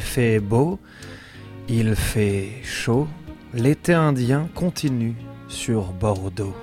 [0.00, 0.78] Il fait beau,
[1.68, 3.06] il fait chaud,
[3.52, 5.14] l'été indien continue
[5.46, 6.54] sur Bordeaux.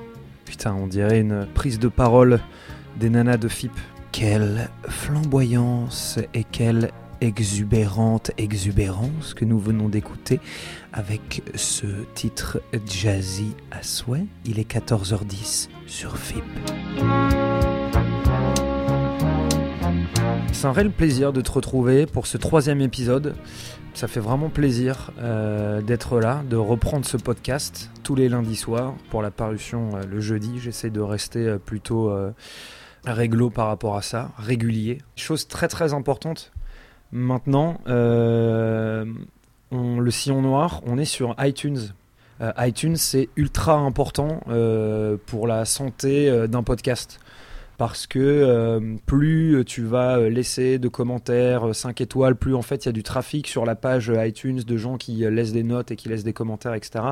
[0.44, 2.40] Putain, on dirait une prise de parole
[3.00, 3.74] des nanas de FIP.
[4.12, 6.90] Quelle flamboyance et quelle
[7.22, 10.40] exubérante exubérance que nous venons d'écouter
[10.92, 11.86] avec ce
[12.16, 14.26] titre jazzy à souhait.
[14.46, 16.44] Il est 14h10 sur FIP.
[20.58, 23.36] C'est un réel plaisir de te retrouver pour ce troisième épisode.
[23.94, 28.96] Ça fait vraiment plaisir euh, d'être là, de reprendre ce podcast tous les lundis soirs
[29.12, 30.58] pour la parution euh, le jeudi.
[30.58, 32.12] J'essaie de rester euh, plutôt
[33.06, 34.98] réglo par rapport à ça, régulier.
[35.16, 36.52] Chose très très importante.
[37.12, 39.06] Maintenant, le
[40.10, 41.94] sillon noir, on est sur iTunes.
[42.42, 44.40] ITunes, c'est ultra important
[45.28, 47.20] pour la santé d'un podcast
[47.78, 52.86] parce que euh, plus tu vas euh, laisser de commentaires 5 étoiles, plus en fait
[52.86, 55.54] il y a du trafic sur la page euh, iTunes de gens qui euh, laissent
[55.54, 57.04] des notes et qui laissent des commentaires, etc.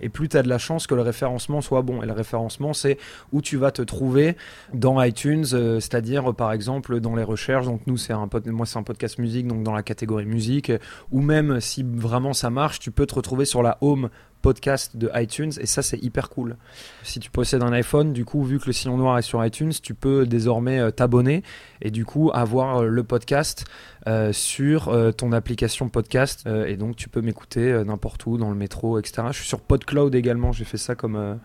[0.00, 2.02] Et plus tu as de la chance que le référencement soit bon.
[2.02, 2.98] Et le référencement, c'est
[3.32, 4.36] où tu vas te trouver
[4.72, 7.66] dans iTunes, euh, c'est-à-dire euh, par exemple dans les recherches.
[7.66, 10.70] Donc nous, c'est un pod- moi c'est un podcast musique, donc dans la catégorie musique.
[11.10, 14.08] Ou même si vraiment ça marche, tu peux te retrouver sur la home
[14.42, 16.56] podcast de iTunes et ça c'est hyper cool.
[17.02, 19.72] Si tu possèdes un iPhone, du coup vu que le sillon noir est sur iTunes,
[19.82, 21.42] tu peux désormais euh, t'abonner
[21.80, 23.64] et du coup avoir euh, le podcast
[24.06, 28.98] euh, sur ton application podcast et donc tu peux m'écouter n'importe où dans le métro,
[28.98, 29.28] etc.
[29.30, 31.38] Je suis sur PodCloud également, j'ai fait ça comme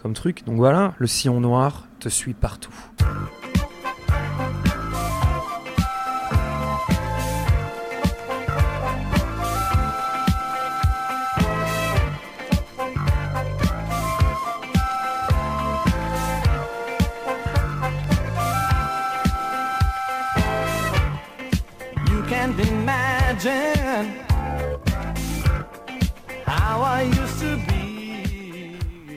[0.00, 0.44] comme truc.
[0.44, 2.74] Donc voilà, le sillon noir te suit partout.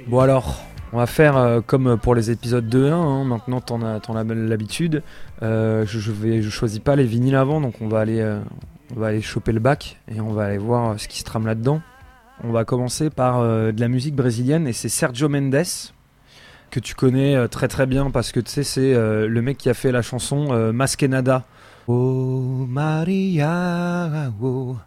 [0.07, 0.63] Bon alors,
[0.94, 4.23] on va faire euh, comme pour les épisodes 2-1, hein, maintenant t'en as, t'en as
[4.23, 5.03] l'habitude.
[5.44, 8.40] Euh, je, je vais, je choisis pas les vinyles avant, donc on va aller, euh,
[8.95, 11.45] on va aller choper le bac et on va aller voir ce qui se trame
[11.45, 11.81] là-dedans.
[12.41, 15.66] On va commencer par de la musique brésilienne et c'est Sergio Mendes
[16.72, 19.74] que tu connais très très bien parce que tu sais c'est le mec qui a
[19.74, 21.45] fait la chanson Masquenada.
[21.88, 24.78] Oh Maria, oh.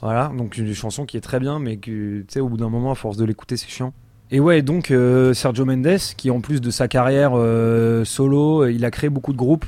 [0.00, 2.70] Voilà, donc une chanson qui est très bien, mais que tu sais au bout d'un
[2.70, 3.92] moment à force de l'écouter c'est chiant.
[4.32, 8.72] Et ouais, donc euh, Sergio Mendes, qui en plus de sa carrière euh, solo, euh,
[8.72, 9.66] il a créé beaucoup de groupes,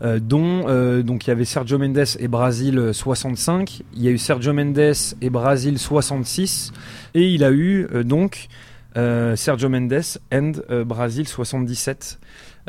[0.00, 4.94] dont il y avait Sergio Mendes et Brasil 65, il y a eu Sergio Mendes
[5.20, 6.72] et Brasil 66,
[7.14, 8.48] et il a eu donc
[8.94, 10.52] Sergio Mendes and
[10.84, 12.18] Brasil 77.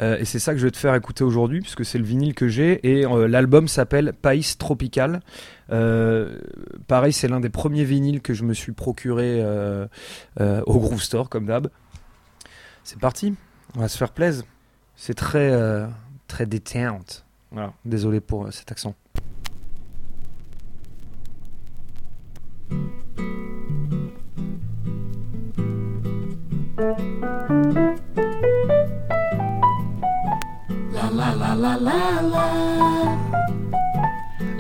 [0.02, 2.34] Euh, et c'est ça que je vais te faire écouter aujourd'hui, puisque c'est le vinyle
[2.34, 5.22] que j'ai, et euh, l'album s'appelle País Tropical.
[5.72, 6.40] Euh,
[6.88, 9.44] pareil, c'est l'un des premiers vinyles que je me suis procuré
[10.40, 11.70] au Groove Store, comme d'hab.
[12.84, 13.36] C'est parti,
[13.76, 14.44] on va se faire plaisir.
[14.96, 15.52] C'est très,
[16.28, 17.26] très détente.
[17.52, 18.96] Voilà, désolé pour cet accent.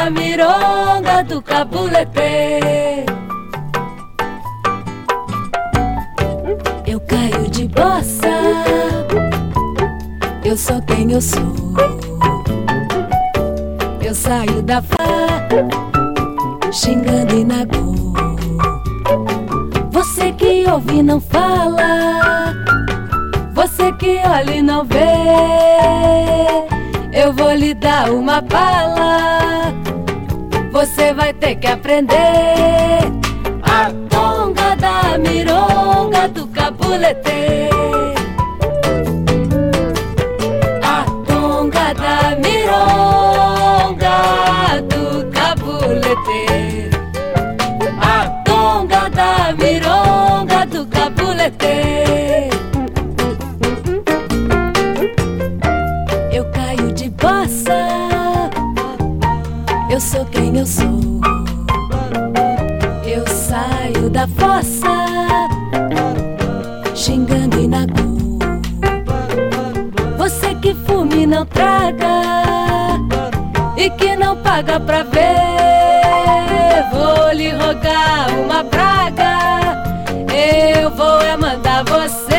[0.00, 3.04] da mironga do cabulete.
[6.86, 8.34] Eu caio de bossa.
[10.42, 11.54] Eu sou quem eu sou
[14.02, 15.46] Eu saio da fa
[16.72, 17.66] Xingando e na
[19.90, 21.50] Você que ouve não fala.
[24.40, 24.96] Mole não vê.
[27.12, 29.39] Eu vou lhe dar uma bala.
[31.40, 33.00] Ter que aprender
[33.62, 37.70] a tonga da mironga do cabulete.
[40.82, 44.16] A tonga da mironga
[44.82, 46.90] do cabulete.
[48.00, 52.50] A tonga da mironga do cabulete.
[56.32, 57.88] Eu caio de bossa.
[59.90, 61.19] Eu sou quem eu sou.
[64.10, 64.88] Da fossa,
[66.96, 67.86] xingando na
[70.18, 72.22] Você que fume não traga
[73.76, 75.30] e que não paga pra ver.
[76.92, 79.38] Vou lhe rogar uma praga.
[80.34, 82.29] Eu vou é mandar você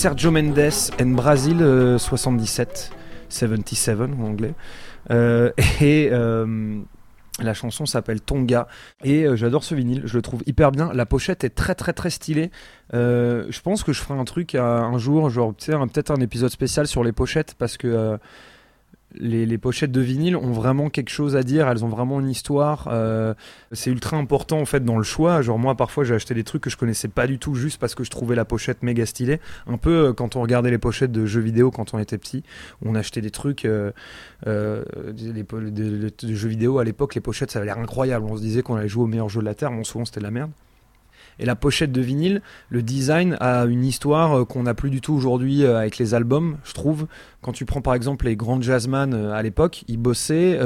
[0.00, 2.90] Sergio Mendes and Brazil euh, 77,
[3.28, 4.54] 77 en anglais.
[5.10, 5.52] Euh,
[5.82, 6.80] et euh,
[7.38, 8.66] la chanson s'appelle Tonga.
[9.04, 10.90] Et euh, j'adore ce vinyle, je le trouve hyper bien.
[10.94, 12.50] La pochette est très très très stylée.
[12.94, 17.04] Je pense que je ferai un truc un jour, genre peut-être un épisode spécial sur
[17.04, 18.18] les pochettes parce que.
[19.14, 22.88] Les, pochettes de vinyle ont vraiment quelque chose à dire, elles ont vraiment une histoire.
[22.92, 23.34] euh,
[23.72, 25.42] c'est ultra important en fait dans le choix.
[25.42, 27.94] Genre moi parfois j'ai acheté des trucs que je connaissais pas du tout juste parce
[27.94, 29.40] que je trouvais la pochette méga stylée.
[29.66, 32.42] Un peu euh, quand on regardait les pochettes de jeux vidéo quand on était petit,
[32.84, 33.92] on achetait des trucs, euh,
[34.46, 38.26] de jeux vidéo à l'époque, les pochettes ça avait l'air incroyable.
[38.28, 40.20] On se disait qu'on allait jouer au meilleur jeu de la terre, bon souvent c'était
[40.20, 40.50] de la merde.
[41.40, 45.00] Et la pochette de vinyle, le design a une histoire euh, qu'on n'a plus du
[45.00, 47.06] tout aujourd'hui euh, avec les albums, je trouve.
[47.40, 50.60] Quand tu prends par exemple les grands jazzman euh, à l'époque, ils bossaient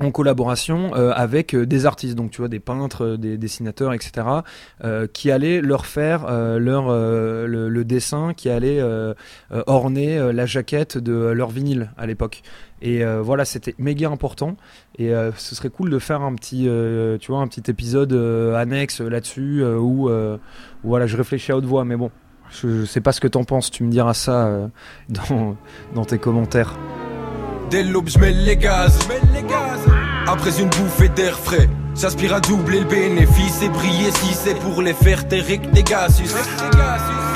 [0.00, 3.92] en collaboration euh, avec euh, des artistes, donc tu vois des peintres, euh, des dessinateurs,
[3.92, 4.26] etc.,
[5.12, 6.26] qui allaient leur faire
[6.58, 8.82] leur le, dessin, qui allait
[9.66, 12.42] orner la jaquette de leur vinyle à l'époque.
[12.82, 14.56] Et voilà, c'était méga important.
[14.98, 16.68] Et ce serait cool de faire un petit,
[17.20, 18.12] tu vois, un petit épisode
[18.56, 20.10] annexe là-dessus où,
[20.82, 22.10] voilà, je réfléchis à haute voix, mais bon.
[22.50, 24.70] Je, je sais pas ce que t'en penses, tu me diras ça
[25.08, 25.56] dans,
[25.94, 26.76] dans tes commentaires.
[27.70, 28.98] Dès l'aube, je mets les gaz.
[30.32, 31.68] Après une bouffée d'air frais,
[32.00, 36.32] j'aspire à doubler le bénéfice et briller si c'est pour les faire taire des gazus.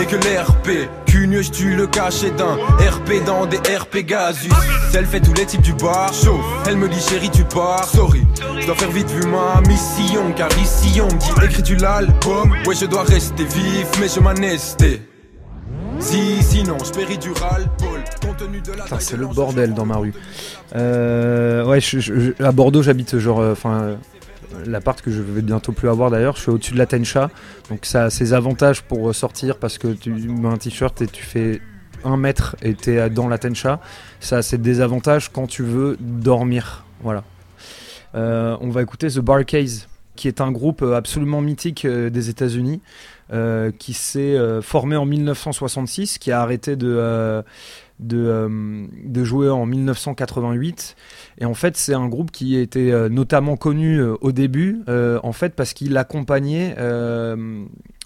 [0.01, 4.49] Et que l'RP, qu'une je tue le cachet d'un RP dans des RP gazus.
[4.95, 6.45] Elle fait tous les types du bar, chauffe.
[6.69, 8.25] Elle me dit chérie, tu pars, sorry.
[8.61, 12.55] Je dois faire vite vu ma mission, car ici on me dit écris tu l'album?
[12.65, 15.03] Ouais, je dois rester vif, mais je m'anestais.
[16.05, 16.93] Sinon, je
[18.85, 20.13] Putain, c'est le bordel dans ma rue.
[20.77, 23.97] Euh, ouais, je- je- je- à Bordeaux, j'habite genre, euh, enfin, euh,
[24.67, 26.37] l'appart que je vais bientôt plus avoir d'ailleurs.
[26.37, 27.31] Je suis au-dessus de la Tencha,
[27.71, 31.25] donc ça a ses avantages pour sortir parce que tu mets un t-shirt et tu
[31.25, 31.63] fais
[32.05, 33.81] un mètre et t'es dans la Tencha.
[34.21, 36.85] Ça a ses désavantages quand tu veux dormir.
[37.03, 37.25] Voilà.
[38.15, 42.83] Euh, on va écouter The Barcase, qui est un groupe absolument mythique des États-Unis,
[43.33, 47.43] euh, qui s'est euh, formé en 1966, qui a arrêté de euh,
[47.99, 50.95] de, jouer en 1988.
[51.39, 55.73] Et en fait, c'est un groupe qui était notamment connu au début, en fait, parce
[55.73, 56.75] qu'il accompagnait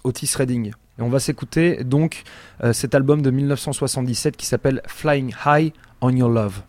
[0.03, 0.67] Otis Redding.
[0.99, 2.23] Et on va s'écouter donc
[2.71, 6.61] cet album de 1977 qui s'appelle Flying High on Your Love.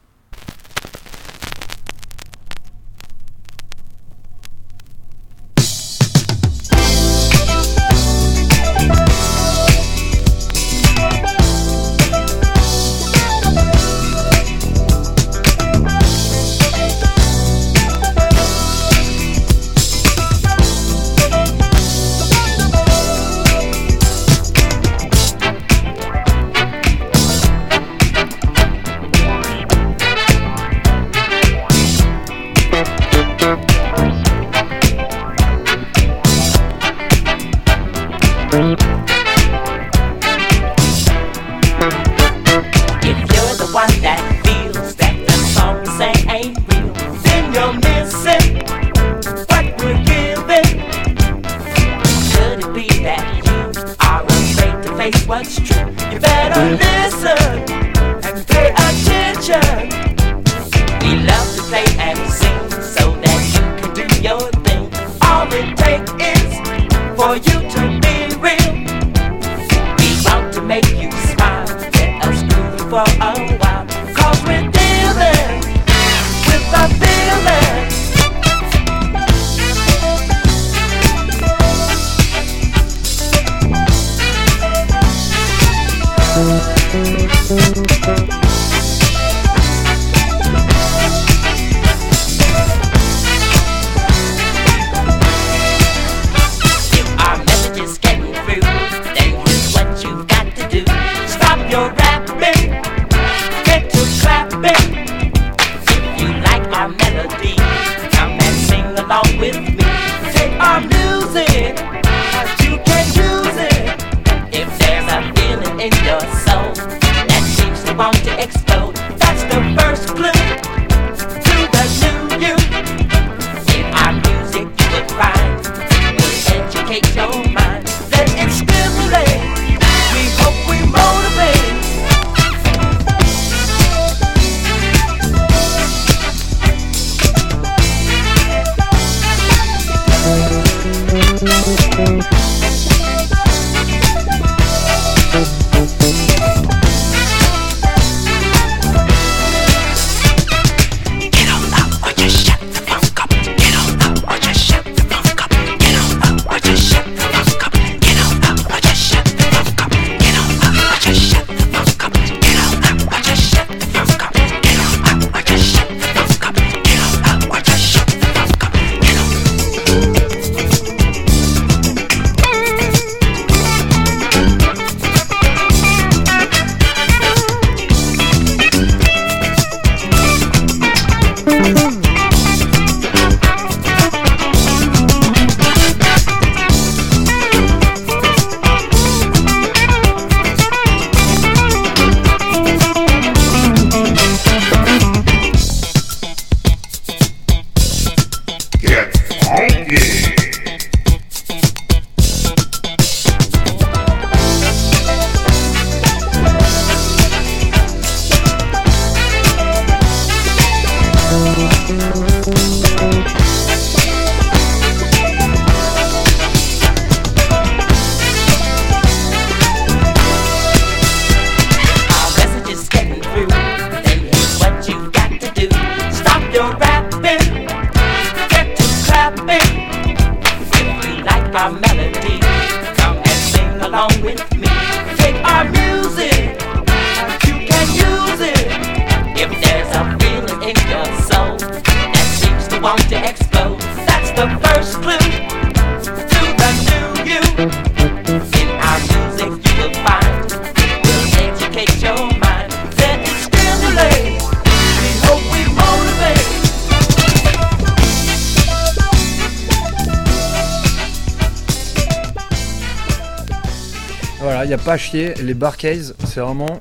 [264.90, 265.34] Pas chier.
[265.34, 266.80] Les Barcays, c'est vraiment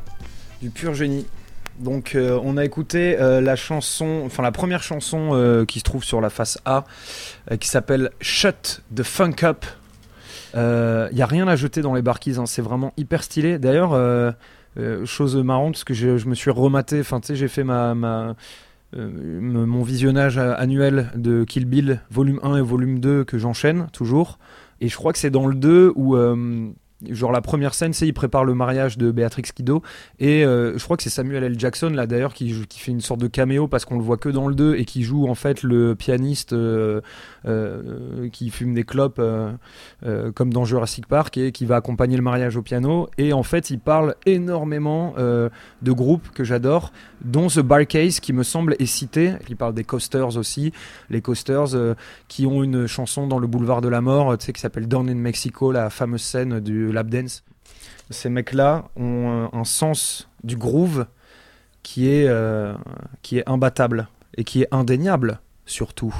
[0.64, 1.28] du pur génie.
[1.78, 5.84] Donc, euh, on a écouté euh, la chanson, enfin la première chanson euh, qui se
[5.84, 6.86] trouve sur la face A,
[7.60, 9.64] qui s'appelle Shut the Funk Up.
[10.56, 13.60] Il n'y a rien à jeter dans les Barkeys, hein, c'est vraiment hyper stylé.
[13.60, 13.92] D'ailleurs,
[15.06, 18.36] chose marrante, parce que je, me suis rematé, enfin tu sais, j'ai fait ma, ma,
[18.98, 24.40] mon visionnage annuel de Kill Bill, volume 1 et volume 2, que j'enchaîne toujours.
[24.82, 26.16] Et je crois que c'est dans le 2 où,
[27.08, 29.82] genre, la première scène, c'est il prépare le mariage de Béatrix Kiddo.
[30.20, 31.56] Et euh, je crois que c'est Samuel L.
[31.58, 34.48] Jackson, là, d'ailleurs, qui, fait une sorte de caméo parce qu'on le voit que dans
[34.48, 37.02] le 2 et qui joue, en fait, le pianiste euh,
[37.46, 39.22] euh, qui fume des clopes
[40.36, 43.10] comme dans Jurassic Park et qui va accompagner le mariage au piano.
[43.18, 46.92] Et en fait, il parle énormément de groupes que j'adore,
[47.22, 49.34] dont The Barcase, qui me semble est cité.
[49.50, 50.72] Il parle des Coasters aussi.
[51.10, 51.96] Les Coasters euh,
[52.28, 54.88] qui ont une chanson dans le boulevard de la mort, euh, tu sais, qui s'appelle
[54.88, 57.44] Down in Mexico, la fameuse scène du lap dance.
[58.10, 61.06] Ces mecs-là ont un, un sens du groove
[61.84, 62.74] qui est, euh,
[63.22, 66.14] qui est imbattable et qui est indéniable, surtout.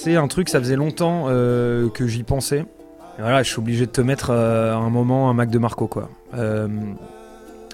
[0.00, 2.64] Passer un truc, ça faisait longtemps euh, que j'y pensais.
[3.18, 5.88] Voilà, je suis obligé de te mettre euh, à un moment un Mac de Marco
[5.88, 6.08] quoi.
[6.34, 6.68] Euh,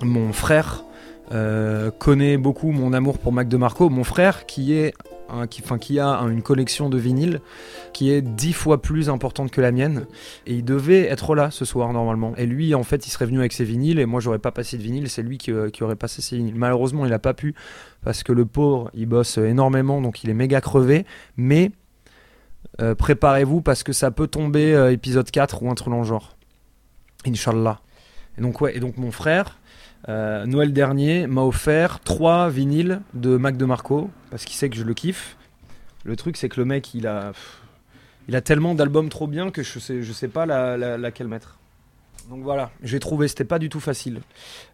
[0.02, 0.82] mon frère
[1.98, 3.88] connaît beaucoup mon amour pour Mac de Marco.
[3.90, 4.92] Mon frère qui est
[5.50, 7.40] qui, enfin, qui a un- une collection de vinyles
[7.92, 10.06] qui est dix fois plus importante que la mienne
[10.46, 13.40] et il devait être là ce soir normalement et lui en fait il serait venu
[13.40, 15.96] avec ses vinyles et moi j'aurais pas passé de vinyle c'est lui qui, qui aurait
[15.96, 17.56] passé ses vinyles malheureusement il a pas pu
[18.04, 21.04] parce que le pauvre il bosse énormément donc il est méga crevé
[21.36, 21.72] mais
[22.80, 26.04] euh, préparez-vous parce que ça peut tomber euh, épisode 4 ou un truc dans le
[26.04, 26.36] genre.
[27.26, 27.80] Inch'Allah.
[28.38, 29.58] Et donc, ouais, et donc mon frère,
[30.08, 34.76] euh, Noël dernier, m'a offert trois vinyles de Mac de Marco parce qu'il sait que
[34.76, 35.36] je le kiffe.
[36.04, 37.32] Le truc, c'est que le mec, il a,
[38.28, 41.28] il a tellement d'albums trop bien que je sais, je sais pas la, la- laquelle
[41.28, 41.58] mettre.
[42.30, 44.20] Donc voilà, j'ai trouvé, c'était pas du tout facile.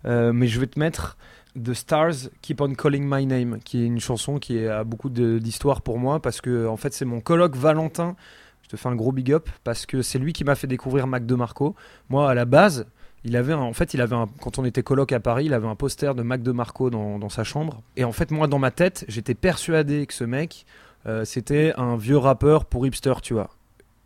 [0.04, 1.16] Mais je vais te mettre
[1.60, 5.82] The Stars Keep on Calling My Name, qui est une chanson qui a beaucoup d'histoire
[5.82, 8.16] pour moi parce que en fait c'est mon coloc Valentin.
[8.62, 11.06] Je te fais un gros big up parce que c'est lui qui m'a fait découvrir
[11.06, 11.74] Mac de Marco.
[12.08, 12.86] Moi à la base,
[13.24, 15.76] il avait en fait il avait quand on était coloc à Paris, il avait un
[15.76, 17.82] poster de Mac de Marco dans, dans sa chambre.
[17.96, 20.64] Et en fait moi dans ma tête, j'étais persuadé que ce mec
[21.06, 23.50] euh, c'était un vieux rappeur pour hipster, tu vois.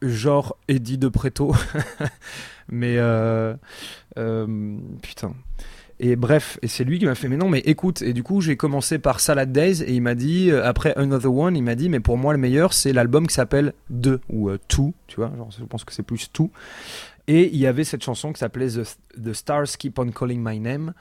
[0.02, 1.54] Genre Eddie de Preto.
[2.68, 3.54] Mais euh,
[4.18, 5.34] euh, putain.
[5.98, 8.02] Et bref, et c'est lui qui m'a fait mais non mais écoute.
[8.02, 11.32] Et du coup j'ai commencé par Salad Days et il m'a dit euh, après Another
[11.32, 14.50] One il m'a dit mais pour moi le meilleur c'est l'album qui s'appelle Deux ou
[14.50, 15.32] euh, Two tu vois.
[15.58, 16.50] Je pense que c'est plus Two.
[17.28, 20.92] Et il y avait cette chanson qui s'appelait The, Stars Keep on Calling My Name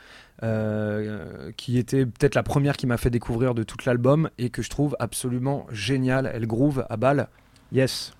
[0.43, 4.61] euh, qui était peut-être la première qui m'a fait découvrir de tout l'album et que
[4.61, 6.31] je trouve absolument géniale.
[6.33, 7.27] Elle groove à balle.
[7.71, 8.13] Yes.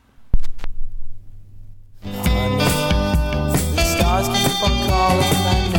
[2.03, 5.74] The stars keep on.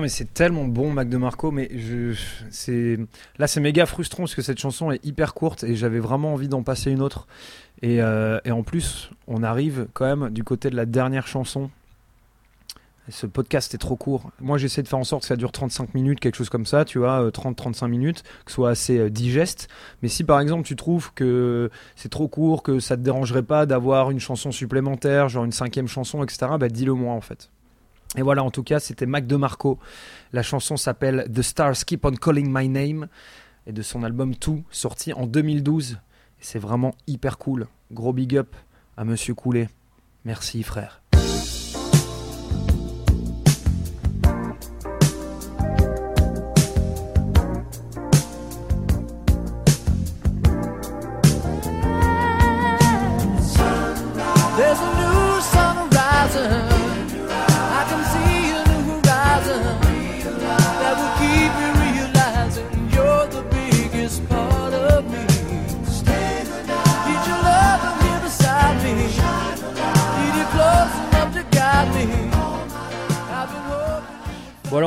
[0.00, 1.50] Mais c'est tellement bon, Mac de Marco.
[1.50, 1.70] Mais
[3.38, 6.48] là, c'est méga frustrant parce que cette chanson est hyper courte et j'avais vraiment envie
[6.48, 7.26] d'en passer une autre.
[7.82, 11.70] Et, euh, et en plus, on arrive quand même du côté de la dernière chanson.
[13.08, 14.32] Ce podcast est trop court.
[14.40, 16.84] Moi, j'essaie de faire en sorte que ça dure 35 minutes, quelque chose comme ça,
[16.84, 19.68] tu vois, euh, 30-35 minutes, que ce soit assez euh, digeste.
[20.02, 23.64] Mais si par exemple tu trouves que c'est trop court, que ça te dérangerait pas
[23.64, 27.50] d'avoir une chanson supplémentaire, genre une cinquième chanson, etc., bah dis-le moi en fait.
[28.16, 29.78] Et voilà, en tout cas, c'était Mac DeMarco.
[30.32, 33.08] La chanson s'appelle The Stars Keep on Calling My Name
[33.66, 35.92] et de son album Tout, sorti en 2012.
[35.92, 35.96] Et
[36.40, 37.66] c'est vraiment hyper cool.
[37.92, 38.54] Gros big up
[38.96, 39.68] à Monsieur Coulet.
[40.24, 41.02] Merci, frère.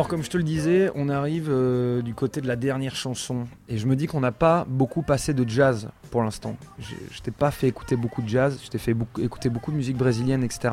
[0.10, 3.78] Comme je te le disais, on arrive euh, du côté de la dernière chanson et
[3.78, 6.58] je me dis qu'on n'a pas beaucoup passé de jazz pour l'instant.
[6.80, 9.96] Je t'ai pas fait écouter beaucoup de jazz, je t'ai fait écouter beaucoup de musique
[9.98, 10.70] brésilienne, etc.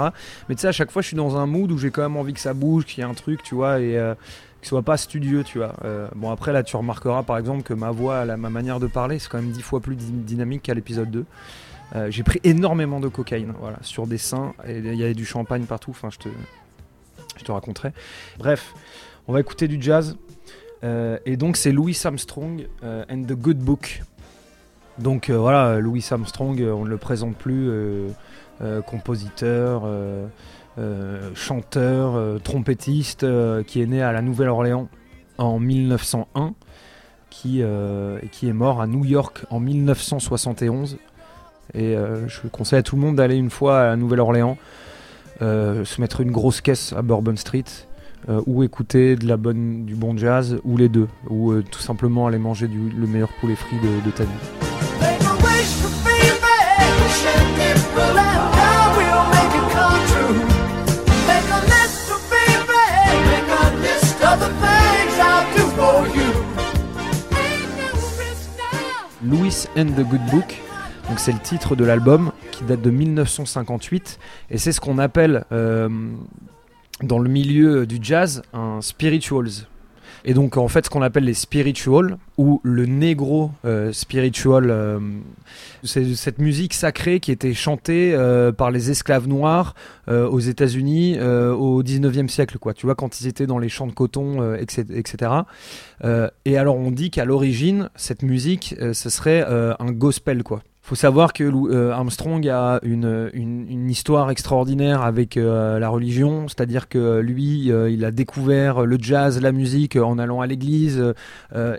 [0.49, 2.16] Mais tu sais, à chaque fois, je suis dans un mood où j'ai quand même
[2.16, 4.20] envie que ça bouge, qu'il y ait un truc, tu vois, et euh, que
[4.62, 5.75] ce soit pas studieux, tu vois.
[5.85, 9.18] Euh, bon après là, tu remarqueras par exemple que ma voix, ma manière de parler,
[9.18, 11.25] c'est quand même dix fois plus dy- dynamique qu'à l'épisode 2.
[11.94, 15.25] Euh, j'ai pris énormément de cocaïne, voilà, sur des seins, et il y avait du
[15.27, 16.29] champagne partout, enfin je te,
[17.38, 17.92] je te raconterai.
[18.38, 18.75] Bref,
[19.29, 20.17] on va écouter du jazz.
[20.85, 24.03] Euh, et donc c'est Louis Armstrong euh, and the Good Book.
[24.99, 27.71] Donc euh, voilà, Louis Armstrong, on ne le présente plus,
[28.87, 29.83] compositeur,
[31.35, 33.27] chanteur, trompettiste,
[33.67, 34.89] qui est né à la Nouvelle-Orléans
[35.37, 36.55] en 1901,
[37.29, 37.62] qui,
[38.33, 40.97] qui est mort à New York en 1971.
[41.75, 44.57] Et je conseille à tout le monde d'aller une fois à la Nouvelle-Orléans,
[45.41, 47.65] se mettre une grosse caisse à Bourbon Street,
[48.29, 51.81] euh, ou écouter de la bonne, du bon jazz, ou les deux, ou euh, tout
[51.81, 54.31] simplement aller manger du, le meilleur poulet frit de, de ta vie.
[69.23, 70.63] Louis and the Good Book.
[71.09, 74.19] Donc c'est le titre de l'album qui date de 1958
[74.51, 75.89] et c'est ce qu'on appelle euh,
[77.03, 79.67] dans le milieu du jazz un spirituals.
[80.29, 84.99] Et donc en fait ce qu'on appelle les spirituals ou le negro euh, spiritual, euh,
[85.85, 89.77] c'est cette musique sacrée qui était chantée euh, par les esclaves noirs
[90.09, 92.59] euh, aux États-Unis au 19e siècle.
[92.75, 95.31] Tu vois quand ils étaient dans les champs de coton etc.
[96.45, 100.63] et alors on dit qu'à l'origine, cette musique, ce serait un gospel quoi.
[100.87, 106.88] Faut savoir que euh, Armstrong a une, une, histoire extraordinaire avec euh, la religion, c'est-à-dire
[106.88, 111.03] que lui, euh, il a découvert le jazz, la musique en allant à l'église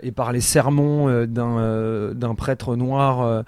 [0.02, 3.44] et par les sermons d'un prêtre noir.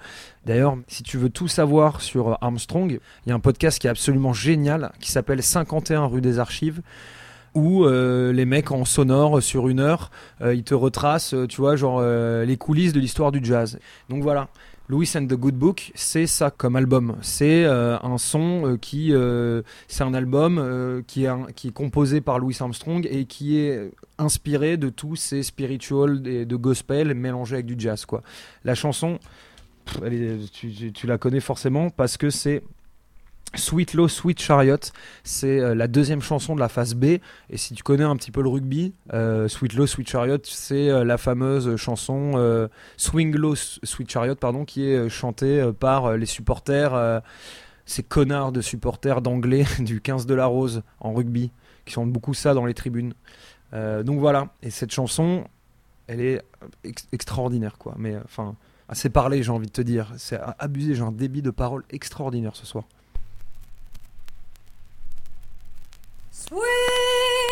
[0.47, 3.91] D'ailleurs, si tu veux tout savoir sur Armstrong, il y a un podcast qui est
[3.91, 6.81] absolument génial qui s'appelle 51 rue des Archives
[7.53, 10.09] où les mecs en sonore sur une heure,
[10.43, 13.77] ils te retracent, tu vois, genre les coulisses de l'histoire du jazz.
[14.09, 14.47] Donc voilà.
[14.91, 17.15] Louis and the Good Book, c'est ça comme album.
[17.21, 22.19] C'est euh, un son euh, qui, euh, c'est un album qui, est qui est composé
[22.19, 27.55] par Louis Armstrong et qui est inspiré de tous ces spirituals et de gospel mélangés
[27.55, 28.21] avec du jazz, quoi.
[28.65, 29.17] La chanson,
[30.51, 32.61] tu la connais forcément parce que c'est
[33.53, 34.77] Sweet Low Sweet Chariot,
[35.25, 37.03] c'est euh, la deuxième chanson de la phase B.
[37.49, 40.89] Et si tu connais un petit peu le rugby, euh, Sweet Low Sweet Chariot, c'est
[40.89, 47.21] euh, la fameuse chanson Swing Low Sweet Chariot, pardon, qui est chantée par les supporters,
[47.85, 51.51] ces connards de supporters d'anglais du 15 de la Rose en rugby,
[51.85, 53.13] qui chantent beaucoup ça dans les tribunes.
[53.73, 54.49] Donc voilà.
[54.63, 55.43] Et cette chanson,
[56.07, 56.41] elle est
[56.83, 57.95] ex- extraordinaire, quoi.
[57.97, 58.55] Mais enfin,
[58.87, 60.11] assez parlé, j'ai envie de te dire.
[60.17, 60.95] C'est abusé.
[60.95, 62.85] J'ai un débit de parole extraordinaire ce soir.
[66.51, 67.50] Swing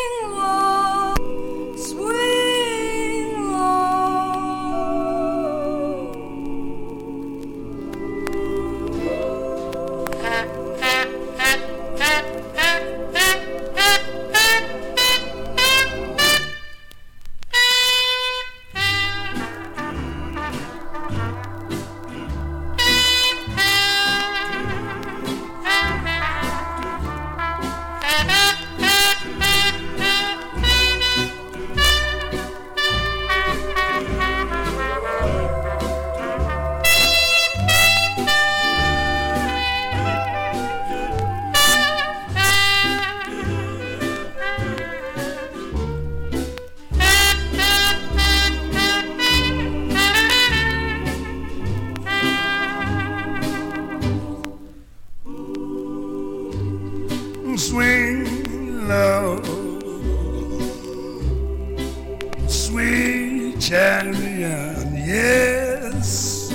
[63.69, 66.49] chariot, yes,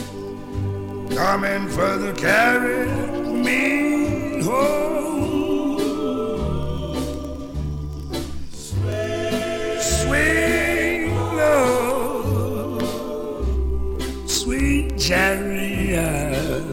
[1.15, 2.89] coming for the carry
[3.31, 5.79] me home.
[9.79, 12.81] Swing low,
[14.27, 16.65] sweet chariot,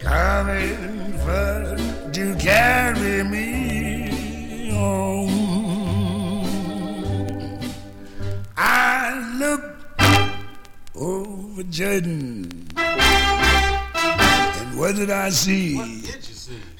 [0.00, 1.76] coming for
[2.12, 3.15] to carry
[11.56, 16.02] over Jordan, and what did I see?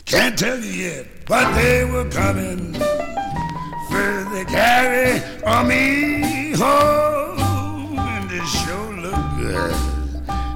[0.05, 8.31] Can't tell you yet, but they were coming for the carry on me home, and
[8.31, 9.75] it sure looked good.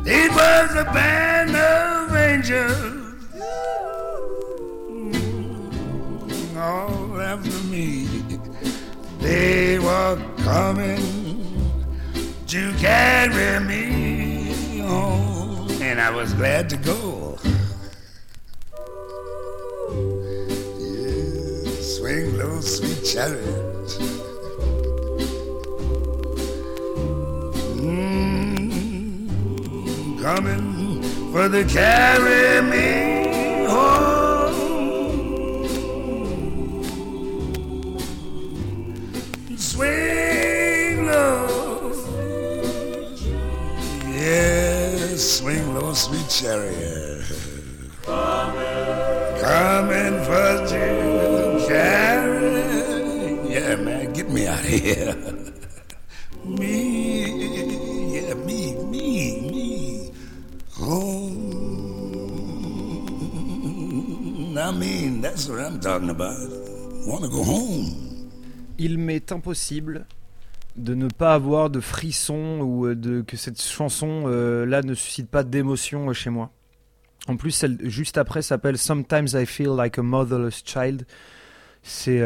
[0.07, 3.25] It was a band of angels
[6.59, 8.07] all after me.
[9.21, 11.21] They were coming
[12.51, 13.90] to carry me
[16.11, 17.39] I was glad to go.
[20.81, 23.87] Yeah, swing low, sweet chariot.
[27.79, 29.29] Mm,
[30.21, 33.10] coming for the carry me
[46.31, 47.27] chariot.
[49.43, 53.51] Coming for you, carry.
[53.51, 55.17] Yeah, man, get me out of here.
[56.45, 57.27] Me,
[58.15, 60.13] yeah, me, me, me.
[60.75, 61.41] Home.
[64.57, 66.39] I mean, that's what I'm talking about.
[67.07, 68.07] Want to go home.
[68.79, 70.07] Il m'est impossible
[70.81, 74.95] de ne pas avoir de frisson ou euh, de que cette chanson euh, là ne
[74.95, 76.51] suscite pas d'émotion euh, chez moi.
[77.29, 81.07] En plus, celle juste après s'appelle Sometimes I Feel Like a Motherless Child.
[81.83, 82.23] C'est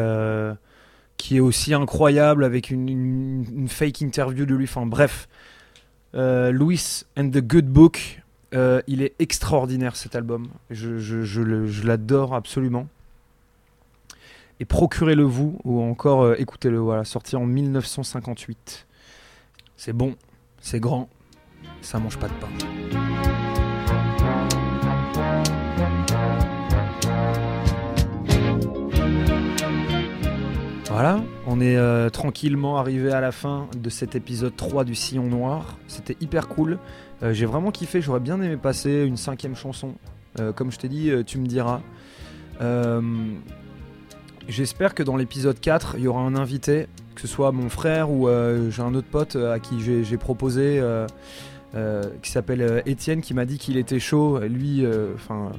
[1.17, 4.65] qui est aussi incroyable avec une, fake interview de lui.
[4.65, 5.27] Enfin bref,
[6.13, 8.21] Louis and the Good Book,
[8.53, 10.47] il est extraordinaire cet album.
[10.69, 12.87] Je l'adore absolument.
[14.61, 16.77] Et procurez-le vous ou encore euh, écoutez-le.
[16.77, 18.87] Voilà, sorti en 1958.
[19.75, 20.15] C'est bon,
[20.61, 21.09] c'est grand,
[21.81, 22.47] ça mange pas de pain.
[30.89, 35.27] Voilà, on est euh, tranquillement arrivé à la fin de cet épisode 3 du Sillon
[35.27, 35.77] Noir.
[35.89, 36.79] C'était hyper cool.
[37.21, 39.95] Euh, J'ai vraiment kiffé, j'aurais bien aimé passer une cinquième chanson.
[40.55, 41.79] Comme je t'ai dit, tu me diras.
[44.47, 48.11] J'espère que dans l'épisode 4, il y aura un invité, que ce soit mon frère
[48.11, 53.21] ou euh, j'ai un autre pote euh, à qui j'ai proposé, euh, qui s'appelle Étienne,
[53.21, 54.39] qui m'a dit qu'il était chaud.
[54.39, 55.51] Lui, enfin,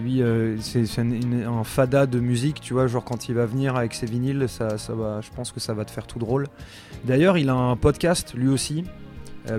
[0.00, 0.22] lui,
[0.60, 4.46] c'est un, fada de musique, tu vois, genre quand il va venir avec ses vinyles,
[4.48, 6.46] ça, va, je pense que ça va te faire tout drôle.
[7.04, 8.84] D'ailleurs, il a un podcast, lui aussi,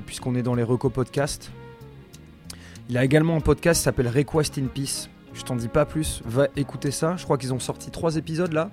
[0.05, 1.51] puisqu'on est dans les recos podcasts.
[2.89, 5.09] Il a également un podcast qui s'appelle Request in Peace.
[5.33, 7.15] Je t'en dis pas plus, va écouter ça.
[7.17, 8.69] Je crois qu'ils ont sorti trois épisodes là,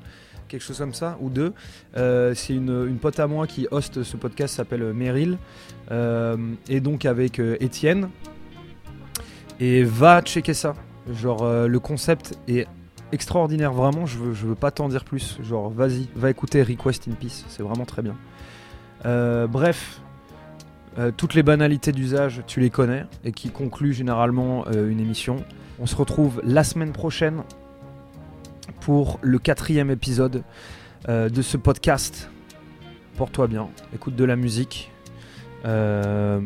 [0.49, 1.53] quelque chose comme ça, ou deux.
[1.97, 5.39] Euh, c'est une, une pote à moi qui hoste ce podcast, s'appelle Meryl,
[5.91, 6.37] Euh,
[6.69, 8.11] et donc avec euh, Étienne.
[9.59, 10.75] Et va checker ça.
[11.13, 12.67] Genre, le concept est
[13.11, 14.07] extraordinaire, vraiment.
[14.07, 15.39] Je veux, je veux pas t'en dire plus.
[15.43, 18.17] Genre, vas-y, va écouter Request in Peace, c'est vraiment très bien.
[19.49, 20.01] Bref,
[21.17, 25.45] toutes les banalités d'usage, tu les connais, et qui concluent généralement une émission.
[25.81, 27.43] On se retrouve la semaine prochaine
[28.81, 30.43] pour le quatrième épisode
[31.09, 32.31] euh, de ce podcast.
[33.17, 34.93] Porte-toi bien, écoute de la musique,
[35.65, 36.41] euh,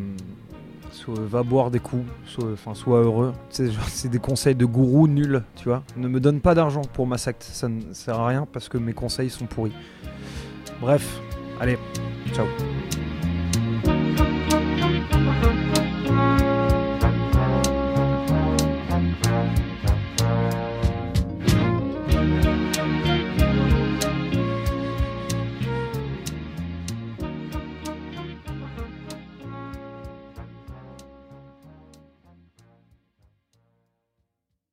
[1.06, 3.32] va boire des coups, sois, enfin, sois heureux.
[3.50, 5.82] C'est des conseils de gourou nuls, tu vois.
[5.96, 8.78] Ne me donne pas d'argent pour ma secte, ça ne sert à rien parce que
[8.78, 9.74] mes conseils sont pourris.
[10.80, 11.20] Bref,
[11.60, 11.78] allez,
[12.32, 12.46] ciao.